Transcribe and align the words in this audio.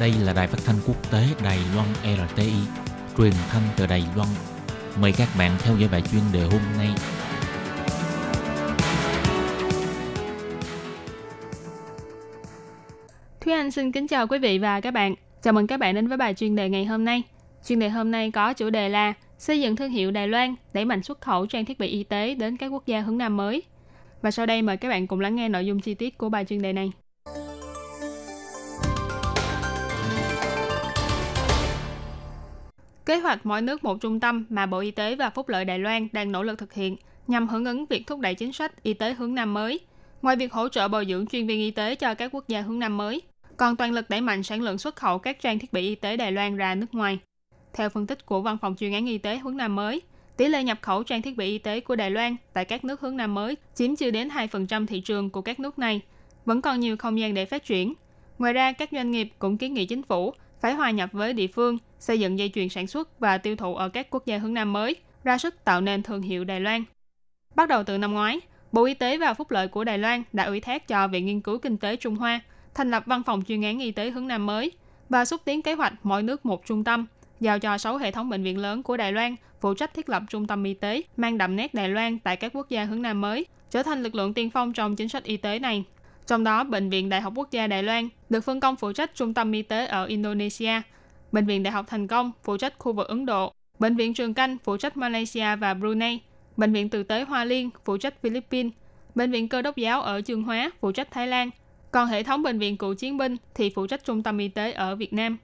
Đây 0.00 0.12
là 0.24 0.32
đài 0.32 0.46
phát 0.46 0.58
thanh 0.66 0.76
quốc 0.86 1.10
tế 1.12 1.26
Đài 1.44 1.58
Loan 1.74 1.88
RTI, 2.02 2.52
truyền 3.18 3.32
thanh 3.48 3.62
từ 3.76 3.86
Đài 3.86 4.04
Loan. 4.16 4.28
Mời 5.00 5.12
các 5.18 5.28
bạn 5.38 5.52
theo 5.58 5.76
dõi 5.76 5.88
bài 5.92 6.02
chuyên 6.12 6.22
đề 6.32 6.42
hôm 6.42 6.60
nay. 6.78 6.88
Thúy 13.40 13.52
Anh 13.52 13.70
xin 13.70 13.92
kính 13.92 14.08
chào 14.08 14.26
quý 14.26 14.38
vị 14.38 14.58
và 14.58 14.80
các 14.80 14.90
bạn. 14.90 15.14
Chào 15.42 15.52
mừng 15.52 15.66
các 15.66 15.80
bạn 15.80 15.94
đến 15.94 16.08
với 16.08 16.16
bài 16.16 16.34
chuyên 16.34 16.56
đề 16.56 16.68
ngày 16.68 16.84
hôm 16.84 17.04
nay. 17.04 17.22
Chuyên 17.66 17.78
đề 17.78 17.88
hôm 17.88 18.10
nay 18.10 18.30
có 18.30 18.52
chủ 18.52 18.70
đề 18.70 18.88
là 18.88 19.14
xây 19.38 19.60
dựng 19.60 19.76
thương 19.76 19.90
hiệu 19.90 20.10
Đài 20.10 20.28
Loan, 20.28 20.54
đẩy 20.72 20.84
mạnh 20.84 21.02
xuất 21.02 21.20
khẩu 21.20 21.46
trang 21.46 21.64
thiết 21.64 21.78
bị 21.78 21.86
y 21.86 22.04
tế 22.04 22.34
đến 22.34 22.56
các 22.56 22.68
quốc 22.68 22.86
gia 22.86 23.00
hướng 23.00 23.18
Nam 23.18 23.36
mới. 23.36 23.62
Và 24.22 24.30
sau 24.30 24.46
đây 24.46 24.62
mời 24.62 24.76
các 24.76 24.88
bạn 24.88 25.06
cùng 25.06 25.20
lắng 25.20 25.36
nghe 25.36 25.48
nội 25.48 25.66
dung 25.66 25.80
chi 25.80 25.94
tiết 25.94 26.18
của 26.18 26.28
bài 26.28 26.44
chuyên 26.44 26.62
đề 26.62 26.72
này. 26.72 26.92
Kế 33.08 33.16
hoạch 33.16 33.46
mỗi 33.46 33.62
nước 33.62 33.84
một 33.84 34.00
trung 34.00 34.20
tâm 34.20 34.44
mà 34.48 34.66
Bộ 34.66 34.78
Y 34.78 34.90
tế 34.90 35.14
và 35.14 35.30
Phúc 35.30 35.48
lợi 35.48 35.64
Đài 35.64 35.78
Loan 35.78 36.08
đang 36.12 36.32
nỗ 36.32 36.42
lực 36.42 36.58
thực 36.58 36.72
hiện 36.72 36.96
nhằm 37.26 37.48
hưởng 37.48 37.64
ứng 37.64 37.86
việc 37.86 38.06
thúc 38.06 38.20
đẩy 38.20 38.34
chính 38.34 38.52
sách 38.52 38.82
y 38.82 38.94
tế 38.94 39.14
hướng 39.14 39.34
Nam 39.34 39.54
mới. 39.54 39.80
Ngoài 40.22 40.36
việc 40.36 40.52
hỗ 40.52 40.68
trợ 40.68 40.88
bồi 40.88 41.06
dưỡng 41.08 41.26
chuyên 41.26 41.46
viên 41.46 41.60
y 41.60 41.70
tế 41.70 41.94
cho 41.94 42.14
các 42.14 42.30
quốc 42.34 42.48
gia 42.48 42.60
hướng 42.60 42.78
Nam 42.78 42.96
mới, 42.96 43.22
còn 43.56 43.76
toàn 43.76 43.92
lực 43.92 44.10
đẩy 44.10 44.20
mạnh 44.20 44.42
sản 44.42 44.62
lượng 44.62 44.78
xuất 44.78 44.96
khẩu 44.96 45.18
các 45.18 45.40
trang 45.40 45.58
thiết 45.58 45.72
bị 45.72 45.80
y 45.80 45.94
tế 45.94 46.16
Đài 46.16 46.32
Loan 46.32 46.56
ra 46.56 46.74
nước 46.74 46.94
ngoài. 46.94 47.18
Theo 47.74 47.88
phân 47.88 48.06
tích 48.06 48.26
của 48.26 48.40
Văn 48.40 48.58
phòng 48.58 48.74
chuyên 48.78 48.92
án 48.92 49.06
y 49.06 49.18
tế 49.18 49.38
hướng 49.38 49.56
Nam 49.56 49.74
mới, 49.74 50.00
tỷ 50.36 50.48
lệ 50.48 50.62
nhập 50.62 50.78
khẩu 50.82 51.02
trang 51.02 51.22
thiết 51.22 51.36
bị 51.36 51.46
y 51.46 51.58
tế 51.58 51.80
của 51.80 51.96
Đài 51.96 52.10
Loan 52.10 52.36
tại 52.52 52.64
các 52.64 52.84
nước 52.84 53.00
hướng 53.00 53.16
Nam 53.16 53.34
mới 53.34 53.56
chiếm 53.74 53.96
chưa 53.96 54.10
đến 54.10 54.28
2% 54.28 54.86
thị 54.86 55.00
trường 55.00 55.30
của 55.30 55.42
các 55.42 55.60
nước 55.60 55.78
này, 55.78 56.00
vẫn 56.44 56.62
còn 56.62 56.80
nhiều 56.80 56.96
không 56.96 57.18
gian 57.18 57.34
để 57.34 57.44
phát 57.44 57.64
triển. 57.64 57.94
Ngoài 58.38 58.52
ra, 58.52 58.72
các 58.72 58.88
doanh 58.92 59.10
nghiệp 59.10 59.28
cũng 59.38 59.58
kiến 59.58 59.74
nghị 59.74 59.86
chính 59.86 60.02
phủ 60.02 60.34
phải 60.60 60.74
hòa 60.74 60.90
nhập 60.90 61.10
với 61.12 61.32
địa 61.32 61.46
phương, 61.46 61.78
xây 61.98 62.20
dựng 62.20 62.38
dây 62.38 62.50
chuyền 62.54 62.68
sản 62.68 62.86
xuất 62.86 63.20
và 63.20 63.38
tiêu 63.38 63.56
thụ 63.56 63.74
ở 63.74 63.88
các 63.88 64.06
quốc 64.10 64.26
gia 64.26 64.38
hướng 64.38 64.54
Nam 64.54 64.72
mới, 64.72 64.96
ra 65.24 65.38
sức 65.38 65.64
tạo 65.64 65.80
nên 65.80 66.02
thương 66.02 66.22
hiệu 66.22 66.44
Đài 66.44 66.60
Loan. 66.60 66.84
Bắt 67.54 67.68
đầu 67.68 67.84
từ 67.84 67.98
năm 67.98 68.12
ngoái, 68.12 68.40
Bộ 68.72 68.84
Y 68.84 68.94
tế 68.94 69.18
và 69.18 69.34
Phúc 69.34 69.50
lợi 69.50 69.68
của 69.68 69.84
Đài 69.84 69.98
Loan 69.98 70.22
đã 70.32 70.44
ủy 70.44 70.60
thác 70.60 70.88
cho 70.88 71.08
Viện 71.08 71.26
Nghiên 71.26 71.40
cứu 71.40 71.58
Kinh 71.58 71.76
tế 71.76 71.96
Trung 71.96 72.16
Hoa 72.16 72.40
thành 72.74 72.90
lập 72.90 73.02
văn 73.06 73.22
phòng 73.26 73.42
chuyên 73.48 73.62
án 73.62 73.78
y 73.78 73.90
tế 73.90 74.10
hướng 74.10 74.28
Nam 74.28 74.46
mới 74.46 74.72
và 75.08 75.24
xúc 75.24 75.40
tiến 75.44 75.62
kế 75.62 75.74
hoạch 75.74 75.92
mỗi 76.02 76.22
nước 76.22 76.46
một 76.46 76.66
trung 76.66 76.84
tâm, 76.84 77.06
giao 77.40 77.58
cho 77.58 77.78
6 77.78 77.96
hệ 77.96 78.10
thống 78.10 78.30
bệnh 78.30 78.42
viện 78.42 78.58
lớn 78.58 78.82
của 78.82 78.96
Đài 78.96 79.12
Loan 79.12 79.36
phụ 79.60 79.74
trách 79.74 79.94
thiết 79.94 80.08
lập 80.08 80.22
trung 80.30 80.46
tâm 80.46 80.64
y 80.64 80.74
tế 80.74 81.02
mang 81.16 81.38
đậm 81.38 81.56
nét 81.56 81.74
Đài 81.74 81.88
Loan 81.88 82.18
tại 82.18 82.36
các 82.36 82.52
quốc 82.54 82.68
gia 82.68 82.84
hướng 82.84 83.02
Nam 83.02 83.20
mới, 83.20 83.46
trở 83.70 83.82
thành 83.82 84.02
lực 84.02 84.14
lượng 84.14 84.34
tiên 84.34 84.50
phong 84.50 84.72
trong 84.72 84.96
chính 84.96 85.08
sách 85.08 85.24
y 85.24 85.36
tế 85.36 85.58
này. 85.58 85.84
Trong 86.28 86.44
đó, 86.44 86.64
Bệnh 86.64 86.90
viện 86.90 87.08
Đại 87.08 87.20
học 87.20 87.32
Quốc 87.36 87.50
gia 87.50 87.66
Đài 87.66 87.82
Loan 87.82 88.08
được 88.30 88.40
phân 88.40 88.60
công 88.60 88.76
phụ 88.76 88.92
trách 88.92 89.14
trung 89.14 89.34
tâm 89.34 89.52
y 89.52 89.62
tế 89.62 89.86
ở 89.86 90.04
Indonesia, 90.04 90.72
Bệnh 91.32 91.46
viện 91.46 91.62
Đại 91.62 91.72
học 91.72 91.86
Thành 91.88 92.06
Công 92.06 92.32
phụ 92.42 92.56
trách 92.56 92.74
khu 92.78 92.92
vực 92.92 93.08
Ấn 93.08 93.26
Độ, 93.26 93.52
Bệnh 93.78 93.96
viện 93.96 94.14
Trường 94.14 94.34
Canh 94.34 94.56
phụ 94.64 94.76
trách 94.76 94.96
Malaysia 94.96 95.56
và 95.56 95.74
Brunei, 95.74 96.18
Bệnh 96.56 96.72
viện 96.72 96.88
Tử 96.88 97.02
tế 97.02 97.24
Hoa 97.24 97.44
Liên 97.44 97.70
phụ 97.84 97.96
trách 97.96 98.22
Philippines, 98.22 98.72
Bệnh 99.14 99.30
viện 99.30 99.48
Cơ 99.48 99.62
đốc 99.62 99.76
giáo 99.76 100.02
ở 100.02 100.20
Chương 100.20 100.42
Hóa 100.42 100.70
phụ 100.80 100.92
trách 100.92 101.10
Thái 101.10 101.26
Lan, 101.26 101.50
còn 101.90 102.08
hệ 102.08 102.22
thống 102.22 102.42
bệnh 102.42 102.58
viện 102.58 102.76
cựu 102.76 102.94
chiến 102.94 103.16
binh 103.18 103.36
thì 103.54 103.72
phụ 103.74 103.86
trách 103.86 104.04
trung 104.04 104.22
tâm 104.22 104.38
y 104.38 104.48
tế 104.48 104.72
ở 104.72 104.96
Việt 104.96 105.12
Nam. 105.12 105.38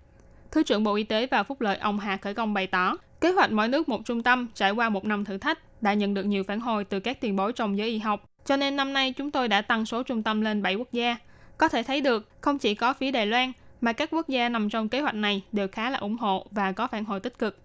Thứ 0.51 0.63
trưởng 0.63 0.85
Bộ 0.85 0.95
Y 0.95 1.05
tế 1.05 1.27
và 1.27 1.43
Phúc 1.43 1.61
lợi 1.61 1.77
ông 1.77 1.98
Hà 1.98 2.17
Khởi 2.17 2.35
Công 2.35 2.55
bày 2.55 2.67
tỏ, 2.67 2.97
kế 3.21 3.33
hoạch 3.33 3.53
mỗi 3.53 3.69
nước 3.69 3.89
một 3.89 4.01
trung 4.05 4.23
tâm 4.23 4.48
trải 4.55 4.71
qua 4.71 4.89
một 4.89 5.05
năm 5.05 5.25
thử 5.25 5.39
thách 5.39 5.83
đã 5.83 5.95
nhận 5.95 6.15
được 6.15 6.25
nhiều 6.25 6.43
phản 6.45 6.61
hồi 6.61 6.85
từ 6.85 7.01
các 7.01 7.21
tiền 7.21 7.37
bối 7.37 7.53
trong 7.53 7.79
giới 7.79 7.89
y 7.89 7.98
học. 7.98 8.25
Cho 8.47 8.56
nên 8.56 8.77
năm 8.77 8.92
nay 8.92 9.12
chúng 9.12 9.31
tôi 9.31 9.48
đã 9.48 9.62
tăng 9.62 9.87
số 9.87 10.03
trung 10.03 10.23
tâm 10.23 10.41
lên 10.41 10.62
7 10.62 10.75
quốc 10.75 10.92
gia. 10.92 11.17
Có 11.59 11.69
thể 11.69 11.83
thấy 11.83 12.00
được, 12.00 12.28
không 12.41 12.59
chỉ 12.59 12.75
có 12.75 12.92
phía 12.92 13.11
Đài 13.11 13.27
Loan, 13.27 13.53
mà 13.81 13.92
các 13.92 14.11
quốc 14.12 14.28
gia 14.28 14.48
nằm 14.48 14.70
trong 14.70 14.89
kế 14.89 15.01
hoạch 15.01 15.14
này 15.14 15.42
đều 15.53 15.69
khá 15.69 15.91
là 15.91 15.98
ủng 15.98 16.17
hộ 16.17 16.47
và 16.51 16.73
có 16.73 16.86
phản 16.86 17.05
hồi 17.05 17.20
tích 17.20 17.39
cực. 17.39 17.59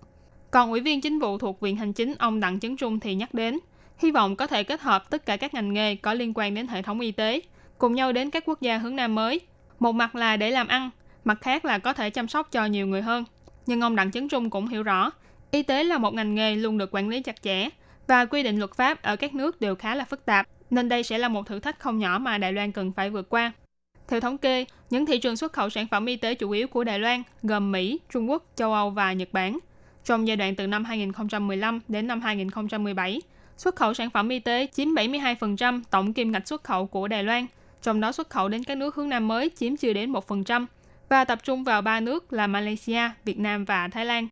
Còn 0.52 0.72
Ủy 0.72 0.80
viên 0.80 1.02
Chính 1.02 1.20
vụ 1.20 1.38
thuộc 1.38 1.62
Viện 1.62 1.76
Hành 1.76 1.94
Chính 1.94 2.16
ông 2.20 2.40
Đặng 2.40 2.60
Chấn 2.60 2.78
Trung 2.78 3.00
thì 3.00 3.16
nhắc 3.16 3.34
đến, 3.34 3.60
hy 3.98 4.12
vọng 4.12 4.36
có 4.36 4.48
thể 4.48 4.64
kết 4.64 4.82
hợp 4.82 5.10
tất 5.10 5.26
cả 5.26 5.38
các 5.38 5.54
ngành 5.54 5.74
nghề 5.74 5.96
có 5.96 6.14
liên 6.14 6.34
quan 6.36 6.54
đến 6.54 6.68
hệ 6.68 6.82
thống 6.82 7.00
y 7.00 7.12
tế, 7.12 7.42
cùng 7.78 7.96
nhau 7.96 8.12
đến 8.12 8.30
các 8.30 8.44
quốc 8.46 8.62
gia 8.62 8.78
hướng 8.78 8.96
Nam 8.96 9.16
mới. 9.16 9.40
Một 9.80 9.92
mặt 9.92 10.16
là 10.16 10.38
để 10.38 10.52
làm 10.52 10.68
ăn, 10.68 10.90
mặt 11.24 11.38
khác 11.42 11.66
là 11.66 11.78
có 11.78 11.94
thể 11.94 12.10
chăm 12.10 12.28
sóc 12.28 12.52
cho 12.52 12.66
nhiều 12.66 12.88
người 12.88 13.02
hơn. 13.02 13.26
Nhưng 13.66 13.82
ông 13.82 13.96
Đặng 13.96 14.12
Chấn 14.12 14.30
Trung 14.30 14.50
cũng 14.50 14.68
hiểu 14.68 14.84
rõ, 14.84 15.12
y 15.52 15.64
tế 15.64 15.84
là 15.84 15.98
một 15.98 16.14
ngành 16.14 16.36
nghề 16.36 16.56
luôn 16.56 16.78
được 16.78 16.96
quản 16.96 17.10
lý 17.10 17.22
chặt 17.22 17.42
chẽ 17.42 17.70
và 18.08 18.26
quy 18.26 18.44
định 18.44 18.60
luật 18.60 18.76
pháp 18.76 19.02
ở 19.02 19.16
các 19.16 19.34
nước 19.34 19.62
đều 19.62 19.76
khá 19.76 19.96
là 19.96 20.06
phức 20.06 20.26
tạp, 20.26 20.48
nên 20.70 20.90
đây 20.90 21.04
sẽ 21.04 21.18
là 21.18 21.28
một 21.28 21.48
thử 21.48 21.60
thách 21.60 21.80
không 21.80 22.00
nhỏ 22.00 22.20
mà 22.20 22.38
Đài 22.38 22.54
Loan 22.54 22.72
cần 22.72 22.92
phải 22.92 23.10
vượt 23.10 23.30
qua. 23.30 23.52
Theo 24.08 24.20
thống 24.20 24.38
kê, 24.38 24.66
những 24.90 25.06
thị 25.06 25.20
trường 25.20 25.38
xuất 25.38 25.54
khẩu 25.54 25.70
sản 25.70 25.88
phẩm 25.88 26.06
y 26.06 26.16
tế 26.16 26.36
chủ 26.36 26.52
yếu 26.52 26.68
của 26.68 26.84
Đài 26.84 27.00
Loan 27.00 27.24
gồm 27.44 27.72
Mỹ, 27.72 28.00
Trung 28.14 28.30
Quốc, 28.30 28.44
châu 28.56 28.74
Âu 28.74 28.90
và 28.90 29.14
Nhật 29.14 29.30
Bản. 29.32 29.60
Trong 30.06 30.28
giai 30.28 30.38
đoạn 30.38 30.56
từ 30.56 30.68
năm 30.68 30.86
2015 30.86 31.80
đến 31.88 32.08
năm 32.08 32.22
2017, 32.22 33.22
xuất 33.58 33.76
khẩu 33.76 33.94
sản 33.94 34.10
phẩm 34.10 34.30
y 34.30 34.40
tế 34.40 34.68
chiếm 34.74 34.88
72% 34.88 35.82
tổng 35.92 36.14
kim 36.14 36.32
ngạch 36.32 36.48
xuất 36.48 36.64
khẩu 36.64 36.88
của 36.88 37.08
Đài 37.08 37.24
Loan, 37.24 37.46
trong 37.82 38.02
đó 38.02 38.12
xuất 38.12 38.30
khẩu 38.30 38.50
đến 38.50 38.64
các 38.64 38.78
nước 38.78 38.96
hướng 38.96 39.10
Nam 39.10 39.28
mới 39.28 39.50
chiếm 39.58 39.78
chưa 39.78 39.94
đến 39.94 40.12
1% 40.12 40.66
và 41.10 41.26
tập 41.26 41.40
trung 41.44 41.64
vào 41.64 41.82
ba 41.82 42.00
nước 42.00 42.34
là 42.34 42.48
Malaysia, 42.48 43.10
Việt 43.26 43.40
Nam 43.40 43.66
và 43.66 43.88
Thái 43.88 44.06
Lan. 44.06 44.28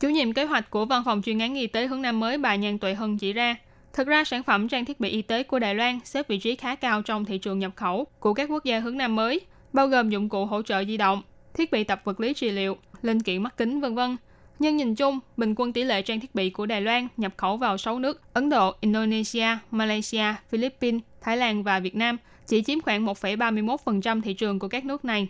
Chủ 0.00 0.08
nhiệm 0.08 0.32
kế 0.32 0.44
hoạch 0.44 0.70
của 0.70 0.84
Văn 0.84 1.02
phòng 1.04 1.22
chuyên 1.22 1.38
án 1.38 1.54
y 1.54 1.66
tế 1.66 1.86
hướng 1.86 2.02
Nam 2.02 2.20
mới 2.20 2.38
bà 2.38 2.56
Nhan 2.56 2.78
Tuệ 2.78 2.94
Hân 2.94 3.18
chỉ 3.18 3.32
ra, 3.32 3.56
thực 3.96 4.06
ra 4.06 4.24
sản 4.24 4.42
phẩm 4.42 4.68
trang 4.68 4.84
thiết 4.84 5.00
bị 5.00 5.08
y 5.08 5.22
tế 5.22 5.42
của 5.42 5.58
Đài 5.58 5.74
Loan 5.74 5.98
xếp 6.04 6.28
vị 6.28 6.38
trí 6.38 6.56
khá 6.56 6.74
cao 6.74 7.02
trong 7.02 7.24
thị 7.24 7.38
trường 7.38 7.58
nhập 7.58 7.72
khẩu 7.76 8.06
của 8.20 8.34
các 8.34 8.50
quốc 8.50 8.64
gia 8.64 8.80
hướng 8.80 8.98
Nam 8.98 9.16
mới, 9.16 9.40
bao 9.72 9.86
gồm 9.86 10.10
dụng 10.10 10.28
cụ 10.28 10.46
hỗ 10.46 10.62
trợ 10.62 10.84
di 10.84 10.96
động, 10.96 11.22
thiết 11.54 11.70
bị 11.70 11.84
tập 11.84 12.00
vật 12.04 12.20
lý 12.20 12.34
trị 12.34 12.50
liệu, 12.50 12.76
linh 13.02 13.22
kiện 13.22 13.42
mắt 13.42 13.56
kính 13.56 13.80
vân 13.80 13.94
vân. 13.94 14.16
Nhưng 14.58 14.76
nhìn 14.76 14.94
chung, 14.94 15.18
bình 15.36 15.54
quân 15.56 15.72
tỷ 15.72 15.84
lệ 15.84 16.02
trang 16.02 16.20
thiết 16.20 16.34
bị 16.34 16.50
của 16.50 16.66
Đài 16.66 16.80
Loan 16.80 17.08
nhập 17.16 17.32
khẩu 17.36 17.56
vào 17.56 17.78
6 17.78 17.98
nước 17.98 18.20
Ấn 18.32 18.50
Độ, 18.50 18.74
Indonesia, 18.80 19.46
Malaysia, 19.70 20.34
Philippines, 20.48 21.02
Thái 21.20 21.36
Lan 21.36 21.62
và 21.62 21.80
Việt 21.80 21.96
Nam 21.96 22.16
chỉ 22.46 22.62
chiếm 22.62 22.80
khoảng 22.80 23.06
1,31% 23.06 24.22
thị 24.22 24.34
trường 24.34 24.58
của 24.58 24.68
các 24.68 24.84
nước 24.84 25.04
này. 25.04 25.28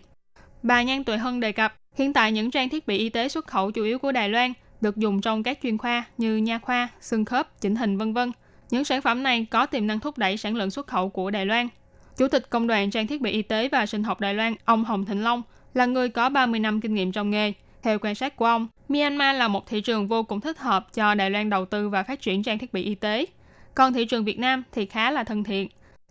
Bà 0.63 0.83
Nhan 0.83 1.05
Tuệ 1.05 1.17
Hân 1.17 1.41
đề 1.41 1.53
cập, 1.53 1.75
hiện 1.95 2.13
tại 2.13 2.33
những 2.33 2.51
trang 2.51 2.69
thiết 2.69 2.87
bị 2.87 2.99
y 2.99 3.09
tế 3.09 3.29
xuất 3.29 3.47
khẩu 3.47 3.71
chủ 3.71 3.85
yếu 3.85 3.99
của 3.99 4.13
Đài 4.13 4.29
Loan 4.29 4.53
được 4.81 4.97
dùng 4.97 5.21
trong 5.21 5.43
các 5.43 5.59
chuyên 5.63 5.79
khoa 5.79 6.05
như 6.19 6.37
nha 6.37 6.59
khoa, 6.59 6.89
xương 7.01 7.25
khớp, 7.25 7.61
chỉnh 7.61 7.77
hình 7.77 7.99
vân 7.99 8.13
vân. 8.13 8.33
Những 8.71 8.85
sản 8.85 9.03
phẩm 9.03 9.23
này 9.23 9.47
có 9.51 9.67
tiềm 9.67 9.87
năng 9.87 10.01
thúc 10.01 10.19
đẩy 10.19 10.37
sản 10.37 10.57
lượng 10.57 10.71
xuất 10.71 10.87
khẩu 10.87 11.09
của 11.09 11.31
Đài 11.31 11.47
Loan. 11.47 11.69
Chủ 12.17 12.29
tịch 12.29 12.51
Công 12.51 12.67
đoàn 12.67 12.91
Trang 12.91 13.07
thiết 13.07 13.21
bị 13.21 13.31
y 13.31 13.43
tế 13.43 13.69
và 13.69 13.87
sinh 13.87 14.05
học 14.05 14.21
Đài 14.21 14.35
Loan, 14.35 14.55
ông 14.65 14.85
Hồng 14.85 15.05
Thịnh 15.05 15.25
Long, 15.25 15.43
là 15.75 15.87
người 15.87 16.09
có 16.09 16.29
30 16.29 16.61
năm 16.61 16.81
kinh 16.81 16.95
nghiệm 16.95 17.13
trong 17.13 17.31
nghề. 17.31 17.53
Theo 17.83 17.99
quan 17.99 18.15
sát 18.15 18.37
của 18.37 18.45
ông, 18.45 18.69
Myanmar 18.89 19.37
là 19.37 19.49
một 19.49 19.67
thị 19.67 19.81
trường 19.81 20.09
vô 20.09 20.23
cùng 20.23 20.41
thích 20.41 20.59
hợp 20.59 20.87
cho 20.95 21.15
Đài 21.15 21.31
Loan 21.31 21.51
đầu 21.51 21.65
tư 21.65 21.89
và 21.89 22.03
phát 22.03 22.21
triển 22.21 22.43
trang 22.43 22.59
thiết 22.59 22.73
bị 22.73 22.83
y 22.83 22.95
tế. 22.95 23.27
Còn 23.75 23.93
thị 23.93 24.05
trường 24.05 24.25
Việt 24.25 24.39
Nam 24.39 24.63
thì 24.73 24.87
khá 24.87 25.11
là 25.11 25.25
thân 25.25 25.45
thiện. 25.45 25.69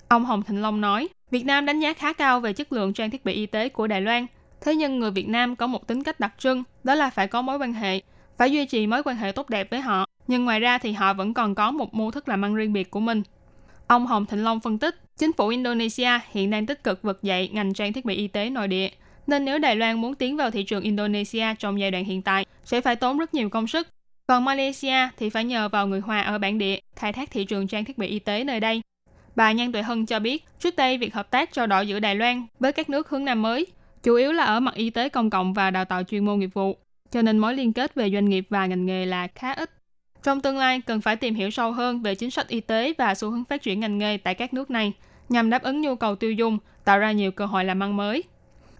Ông 0.07 0.25
Hồng 0.25 0.43
Thịnh 0.43 0.61
Long 0.61 0.81
nói, 0.81 1.07
Việt 1.31 1.45
Nam 1.45 1.65
đánh 1.65 1.79
giá 1.79 1.93
khá 1.93 2.13
cao 2.13 2.39
về 2.39 2.53
chất 2.53 2.73
lượng 2.73 2.93
trang 2.93 3.09
thiết 3.09 3.25
bị 3.25 3.33
y 3.33 3.45
tế 3.45 3.69
của 3.69 3.87
Đài 3.87 4.01
Loan. 4.01 4.25
Thế 4.61 4.75
nhưng 4.75 4.99
người 4.99 5.11
Việt 5.11 5.27
Nam 5.27 5.55
có 5.55 5.67
một 5.67 5.87
tính 5.87 6.03
cách 6.03 6.19
đặc 6.19 6.33
trưng, 6.37 6.63
đó 6.83 6.95
là 6.95 7.09
phải 7.09 7.27
có 7.27 7.41
mối 7.41 7.57
quan 7.57 7.73
hệ, 7.73 8.01
phải 8.37 8.51
duy 8.51 8.65
trì 8.65 8.87
mối 8.87 9.03
quan 9.03 9.17
hệ 9.17 9.31
tốt 9.31 9.49
đẹp 9.49 9.67
với 9.71 9.81
họ. 9.81 10.05
Nhưng 10.27 10.45
ngoài 10.45 10.59
ra 10.59 10.77
thì 10.77 10.91
họ 10.91 11.13
vẫn 11.13 11.33
còn 11.33 11.55
có 11.55 11.71
một 11.71 11.93
mô 11.93 12.11
thức 12.11 12.27
làm 12.27 12.45
ăn 12.45 12.55
riêng 12.55 12.73
biệt 12.73 12.91
của 12.91 12.99
mình. 12.99 13.23
Ông 13.87 14.07
Hồng 14.07 14.25
Thịnh 14.25 14.43
Long 14.43 14.59
phân 14.59 14.79
tích, 14.79 14.95
chính 15.17 15.33
phủ 15.33 15.47
Indonesia 15.47 16.09
hiện 16.31 16.49
đang 16.49 16.65
tích 16.65 16.83
cực 16.83 17.01
vực 17.01 17.23
dậy 17.23 17.49
ngành 17.53 17.73
trang 17.73 17.93
thiết 17.93 18.05
bị 18.05 18.15
y 18.15 18.27
tế 18.27 18.49
nội 18.49 18.67
địa. 18.67 18.89
Nên 19.27 19.45
nếu 19.45 19.59
Đài 19.59 19.75
Loan 19.75 20.01
muốn 20.01 20.15
tiến 20.15 20.37
vào 20.37 20.51
thị 20.51 20.63
trường 20.63 20.83
Indonesia 20.83 21.45
trong 21.59 21.79
giai 21.79 21.91
đoạn 21.91 22.05
hiện 22.05 22.21
tại, 22.21 22.45
sẽ 22.65 22.81
phải 22.81 22.95
tốn 22.95 23.17
rất 23.17 23.33
nhiều 23.33 23.49
công 23.49 23.67
sức. 23.67 23.87
Còn 24.27 24.45
Malaysia 24.45 25.09
thì 25.17 25.29
phải 25.29 25.43
nhờ 25.43 25.69
vào 25.69 25.87
người 25.87 25.99
Hoa 25.99 26.21
ở 26.21 26.37
bản 26.37 26.57
địa 26.57 26.79
khai 26.95 27.13
thác 27.13 27.31
thị 27.31 27.45
trường 27.45 27.67
trang 27.67 27.85
thiết 27.85 27.97
bị 27.97 28.07
y 28.07 28.19
tế 28.19 28.43
nơi 28.43 28.59
đây. 28.59 28.81
Bà 29.35 29.51
Nhan 29.51 29.71
Tuệ 29.71 29.81
Hân 29.81 30.05
cho 30.05 30.19
biết, 30.19 30.45
trước 30.59 30.75
đây 30.75 30.97
việc 30.97 31.13
hợp 31.13 31.31
tác 31.31 31.53
trao 31.53 31.67
đổi 31.67 31.87
giữa 31.87 31.99
Đài 31.99 32.15
Loan 32.15 32.45
với 32.59 32.71
các 32.71 32.89
nước 32.89 33.09
hướng 33.09 33.25
Nam 33.25 33.41
mới 33.41 33.65
chủ 34.03 34.15
yếu 34.15 34.31
là 34.31 34.43
ở 34.43 34.59
mặt 34.59 34.75
y 34.75 34.89
tế 34.89 35.09
công 35.09 35.29
cộng 35.29 35.53
và 35.53 35.71
đào 35.71 35.85
tạo 35.85 36.03
chuyên 36.03 36.25
môn 36.25 36.39
nghiệp 36.39 36.49
vụ, 36.53 36.77
cho 37.11 37.21
nên 37.21 37.37
mối 37.37 37.53
liên 37.53 37.73
kết 37.73 37.95
về 37.95 38.11
doanh 38.11 38.29
nghiệp 38.29 38.45
và 38.49 38.65
ngành 38.65 38.85
nghề 38.85 39.05
là 39.05 39.27
khá 39.35 39.53
ít. 39.53 39.69
Trong 40.25 40.41
tương 40.41 40.57
lai, 40.57 40.81
cần 40.81 41.01
phải 41.01 41.15
tìm 41.15 41.35
hiểu 41.35 41.49
sâu 41.49 41.71
hơn 41.71 42.01
về 42.01 42.15
chính 42.15 42.31
sách 42.31 42.47
y 42.47 42.61
tế 42.61 42.93
và 42.97 43.15
xu 43.15 43.29
hướng 43.29 43.43
phát 43.43 43.61
triển 43.61 43.79
ngành 43.79 43.97
nghề 43.97 44.17
tại 44.17 44.35
các 44.35 44.53
nước 44.53 44.71
này, 44.71 44.93
nhằm 45.29 45.49
đáp 45.49 45.63
ứng 45.63 45.81
nhu 45.81 45.95
cầu 45.95 46.15
tiêu 46.15 46.31
dùng, 46.31 46.57
tạo 46.83 46.99
ra 46.99 47.11
nhiều 47.11 47.31
cơ 47.31 47.45
hội 47.45 47.65
làm 47.65 47.83
ăn 47.83 47.97
mới. 47.97 48.23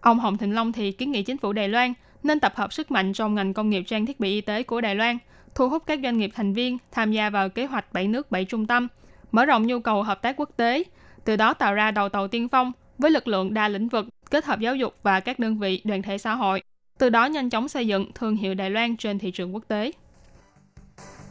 Ông 0.02 0.20
Hồng 0.20 0.38
Thịnh 0.38 0.56
Long 0.56 0.72
thì 0.72 0.92
kiến 0.92 1.12
nghị 1.12 1.24
chính 1.24 1.38
phủ 1.38 1.54
Đài 1.54 1.68
Loan 1.68 1.94
nên 2.24 2.40
tập 2.40 2.54
hợp 2.56 2.74
sức 2.74 2.92
mạnh 2.92 3.14
trong 3.14 3.36
ngành 3.36 3.54
công 3.54 3.70
nghiệp 3.70 3.84
trang 3.88 4.06
thiết 4.06 4.20
bị 4.20 4.30
y 4.30 4.42
tế 4.42 4.64
của 4.64 4.82
Đài 4.82 4.96
Loan, 4.96 5.18
thu 5.56 5.70
hút 5.70 5.84
các 5.88 6.00
doanh 6.04 6.18
nghiệp 6.18 6.32
thành 6.36 6.54
viên 6.54 6.78
tham 6.92 7.12
gia 7.12 7.30
vào 7.30 7.50
kế 7.50 7.66
hoạch 7.66 7.94
7 7.94 8.08
nước 8.08 8.32
7 8.32 8.46
trung 8.46 8.68
tâm, 8.68 8.88
mở 9.32 9.46
rộng 9.46 9.68
nhu 9.68 9.80
cầu 9.80 10.04
hợp 10.04 10.22
tác 10.22 10.36
quốc 10.38 10.50
tế, 10.58 10.84
từ 11.26 11.36
đó 11.36 11.54
tạo 11.54 11.74
ra 11.74 11.92
đầu 11.92 12.10
tàu 12.10 12.28
tiên 12.28 12.50
phong 12.50 12.72
với 12.98 13.12
lực 13.12 13.28
lượng 13.28 13.54
đa 13.54 13.68
lĩnh 13.68 13.88
vực, 13.88 14.06
kết 14.32 14.46
hợp 14.46 14.60
giáo 14.60 14.76
dục 14.76 14.96
và 15.04 15.20
các 15.20 15.40
đơn 15.40 15.60
vị 15.60 15.82
đoàn 15.84 16.02
thể 16.02 16.18
xã 16.18 16.36
hội, 16.36 16.62
từ 17.00 17.10
đó 17.10 17.26
nhanh 17.26 17.50
chóng 17.50 17.68
xây 17.68 17.88
dựng 17.88 18.12
thương 18.16 18.36
hiệu 18.36 18.54
Đài 18.54 18.70
Loan 18.70 18.98
trên 18.98 19.20
thị 19.20 19.32
trường 19.32 19.54
quốc 19.54 19.64
tế. 19.68 19.92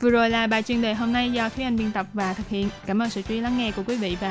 Vừa 0.04 0.10
rồi 0.10 0.30
là 0.30 0.46
bài 0.46 0.62
chuyên 0.62 0.82
đề 0.82 0.94
hôm 0.94 1.12
nay 1.12 1.30
do 1.32 1.48
Thúy 1.48 1.64
Anh 1.64 1.76
biên 1.76 1.92
tập 1.92 2.06
và 2.12 2.34
thực 2.34 2.48
hiện. 2.48 2.68
Cảm 2.86 3.02
ơn 3.02 3.10
sự 3.10 3.22
chú 3.22 3.34
ý 3.34 3.40
lắng 3.40 3.58
nghe 3.58 3.70
của 3.70 3.82
quý 3.86 3.96
vị 3.96 4.16
và 4.20 4.22